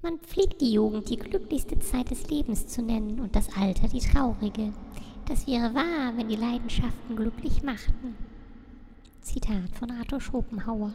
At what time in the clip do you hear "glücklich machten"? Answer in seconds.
7.16-8.16